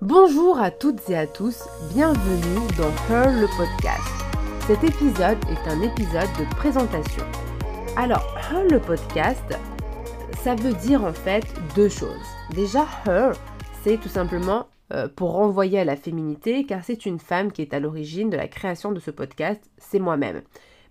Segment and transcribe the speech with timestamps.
[0.00, 4.00] Bonjour à toutes et à tous, bienvenue dans Her le podcast.
[4.68, 7.24] Cet épisode est un épisode de présentation.
[7.96, 9.58] Alors, Her le podcast,
[10.36, 12.14] ça veut dire en fait deux choses.
[12.54, 13.32] Déjà, Her,
[13.82, 17.74] c'est tout simplement euh, pour renvoyer à la féminité, car c'est une femme qui est
[17.74, 20.42] à l'origine de la création de ce podcast, c'est moi-même.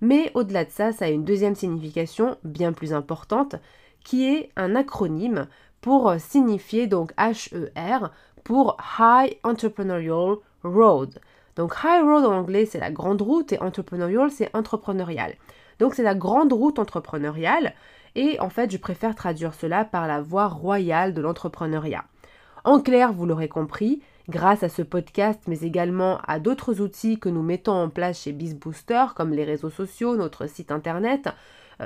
[0.01, 3.55] Mais au-delà de ça, ça a une deuxième signification bien plus importante,
[4.03, 5.47] qui est un acronyme
[5.79, 8.09] pour signifier donc HER
[8.47, 11.19] pour High Entrepreneurial Road.
[11.57, 15.33] Donc High Road en anglais c'est la grande route et entrepreneurial c'est entrepreneurial.
[15.79, 17.73] Donc c'est la grande route entrepreneuriale
[18.15, 22.05] et en fait je préfère traduire cela par la voie royale de l'entrepreneuriat.
[22.63, 27.27] En clair, vous l'aurez compris, grâce à ce podcast mais également à d'autres outils que
[27.27, 31.27] nous mettons en place chez BizBooster comme les réseaux sociaux, notre site internet,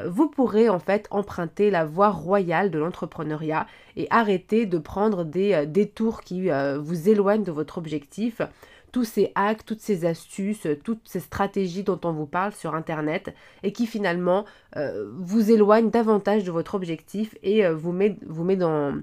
[0.07, 5.53] vous pourrez en fait emprunter la voie royale de l'entrepreneuriat et arrêter de prendre des
[5.53, 8.41] euh, détours qui euh, vous éloignent de votre objectif.
[8.91, 13.33] Tous ces hacks, toutes ces astuces, toutes ces stratégies dont on vous parle sur Internet
[13.63, 14.43] et qui finalement
[15.13, 18.17] vous éloignent davantage de votre objectif et vous, met,
[18.57, 18.93] dans,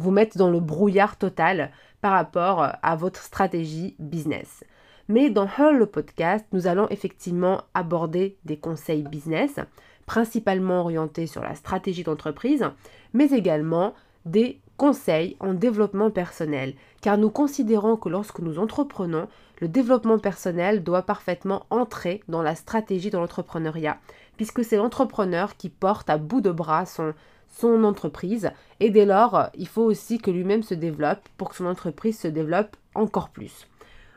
[0.00, 4.64] mettent dans le brouillard total par rapport à votre stratégie business.
[5.08, 9.60] Mais dans Her le podcast, nous allons effectivement aborder des conseils business,
[10.06, 12.64] principalement orientés sur la stratégie d'entreprise,
[13.12, 19.28] mais également des conseils en développement personnel, car nous considérons que lorsque nous entreprenons,
[19.60, 23.98] le développement personnel doit parfaitement entrer dans la stratégie de l'entrepreneuriat,
[24.36, 27.14] puisque c'est l'entrepreneur qui porte à bout de bras son,
[27.48, 31.66] son entreprise, et dès lors, il faut aussi que lui-même se développe pour que son
[31.66, 33.66] entreprise se développe encore plus.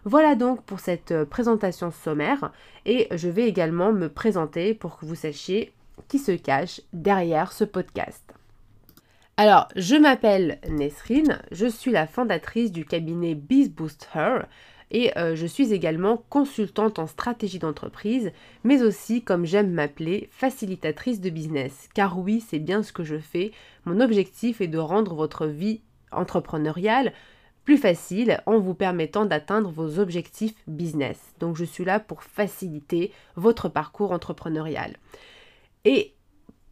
[0.06, 2.52] Voilà donc pour cette euh, présentation sommaire,
[2.86, 5.74] et je vais également me présenter pour que vous sachiez
[6.08, 8.24] qui se cache derrière ce podcast.
[9.38, 13.72] Alors, je m'appelle Nesrine, je suis la fondatrice du cabinet Biz
[14.14, 14.46] Her
[14.92, 18.32] et euh, je suis également consultante en stratégie d'entreprise,
[18.64, 21.90] mais aussi, comme j'aime m'appeler, facilitatrice de business.
[21.94, 23.52] Car oui, c'est bien ce que je fais.
[23.86, 25.82] Mon objectif est de rendre votre vie
[26.12, 27.14] entrepreneuriale
[27.66, 31.20] plus facile en vous permettant d'atteindre vos objectifs business.
[31.40, 34.98] Donc je suis là pour faciliter votre parcours entrepreneurial.
[35.86, 36.14] Et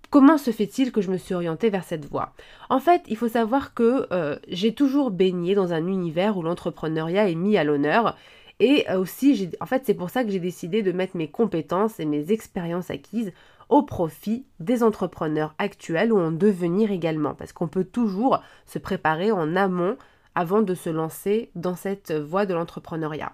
[0.09, 2.33] comment se fait-il que je me suis orientée vers cette voie?
[2.69, 7.29] En fait, il faut savoir que euh, j'ai toujours baigné dans un univers où l'entrepreneuriat
[7.29, 8.17] est mis à l'honneur.
[8.59, 11.99] Et euh, aussi, en fait, c'est pour ça que j'ai décidé de mettre mes compétences
[11.99, 13.31] et mes expériences acquises
[13.69, 17.35] au profit des entrepreneurs actuels ou en devenir également.
[17.35, 19.97] Parce qu'on peut toujours se préparer en amont
[20.35, 23.33] avant de se lancer dans cette voie de l'entrepreneuriat.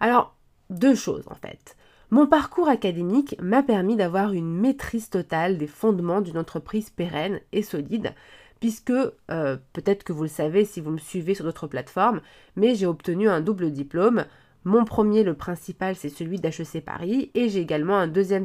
[0.00, 0.34] Alors,
[0.70, 1.76] deux choses en fait.
[2.10, 7.62] Mon parcours académique m'a permis d'avoir une maîtrise totale des fondements d'une entreprise pérenne et
[7.62, 8.14] solide,
[8.60, 12.20] puisque euh, peut-être que vous le savez si vous me suivez sur d'autres plateformes,
[12.54, 14.24] mais j'ai obtenu un double diplôme.
[14.62, 18.44] Mon premier, le principal, c'est celui d'HEC Paris, et j'ai également un deuxième,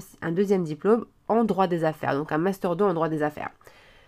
[0.64, 3.52] diplôme en droit des affaires, donc un Master 2 en droit des affaires.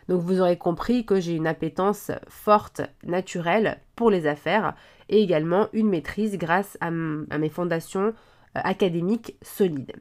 [0.10, 4.74] Donc vous aurez compris que j'ai une appétence forte, naturelle pour les affaires,
[5.10, 8.16] et également une maîtrise grâce à mes fondations
[8.56, 9.94] académique solide.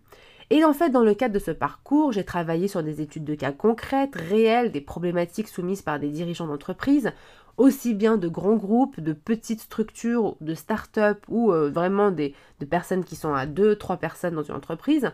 [0.50, 3.34] Et en fait, dans le cadre de ce parcours, j'ai travaillé sur des études de
[3.34, 7.12] cas concrètes, réelles, des problématiques soumises par des dirigeants d'entreprise,
[7.56, 12.66] aussi bien de grands groupes, de petites structures, de start-up ou euh, vraiment des, de
[12.66, 15.10] personnes qui sont à deux, trois personnes dans une entreprise.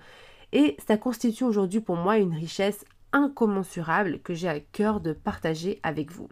[0.53, 5.79] Et ça constitue aujourd'hui pour moi une richesse incommensurable que j'ai à cœur de partager
[5.83, 6.29] avec vous.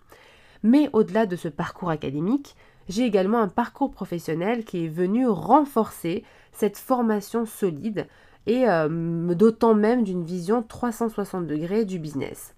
[0.62, 2.56] Mais au-delà de ce parcours académique,
[2.88, 6.24] j'ai également un parcours professionnel qui est venu renforcer
[6.56, 8.06] cette formation solide
[8.46, 12.54] et euh, me dotant même d'une vision 360 degrés du business.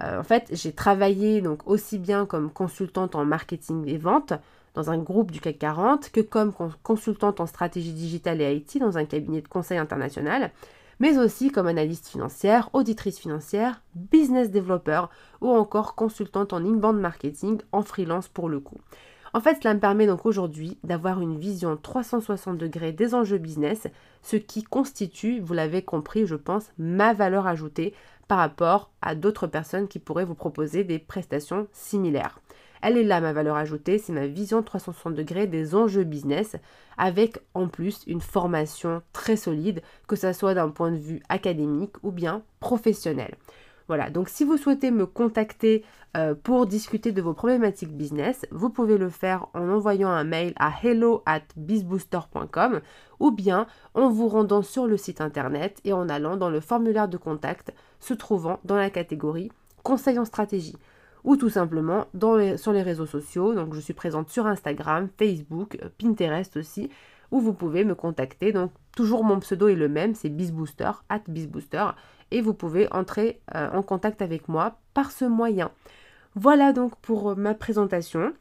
[0.00, 4.32] Euh, en fait, j'ai travaillé donc aussi bien comme consultante en marketing et vente
[4.74, 6.52] dans un groupe du CAC 40 que comme
[6.82, 10.50] consultante en stratégie digitale et IT dans un cabinet de conseil international,
[10.98, 15.02] mais aussi comme analyste financière, auditrice financière, business developer
[15.42, 18.78] ou encore consultante en inbound marketing en freelance pour le coup.
[19.34, 23.86] En fait, cela me permet donc aujourd'hui d'avoir une vision 360 degrés des enjeux business,
[24.20, 27.94] ce qui constitue, vous l'avez compris, je pense, ma valeur ajoutée
[28.28, 32.40] par rapport à d'autres personnes qui pourraient vous proposer des prestations similaires.
[32.82, 36.56] Elle est là ma valeur ajoutée, c'est ma vision 360 degrés des enjeux business,
[36.98, 41.94] avec en plus une formation très solide, que ce soit d'un point de vue académique
[42.02, 43.34] ou bien professionnel.
[43.92, 45.84] Voilà, donc si vous souhaitez me contacter
[46.16, 50.54] euh, pour discuter de vos problématiques business, vous pouvez le faire en envoyant un mail
[50.56, 51.42] à hello at
[53.20, 57.06] ou bien en vous rendant sur le site internet et en allant dans le formulaire
[57.06, 59.52] de contact se trouvant dans la catégorie
[59.82, 60.78] conseil en stratégie.
[61.22, 62.06] ou tout simplement
[62.56, 63.54] sur les réseaux sociaux.
[63.54, 66.88] Donc je suis présente sur Instagram, Facebook, Pinterest aussi,
[67.30, 68.52] où vous pouvez me contacter.
[68.52, 71.88] Donc toujours mon pseudo est le même, c'est bizbooster, at bizbooster,
[72.32, 75.70] et vous pouvez entrer euh, en contact avec moi par ce moyen.
[76.34, 78.32] Voilà donc pour ma présentation.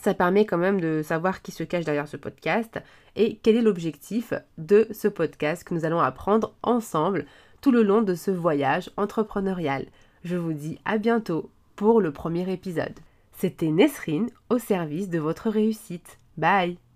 [0.00, 2.80] Ça permet quand même de savoir qui se cache derrière ce podcast
[3.14, 7.26] et quel est l'objectif de ce podcast que nous allons apprendre ensemble
[7.60, 9.86] tout le long de ce voyage entrepreneurial.
[10.24, 12.98] Je vous dis à bientôt pour le premier épisode.
[13.32, 16.18] C'était Nesrine au service de votre réussite.
[16.36, 16.91] Bye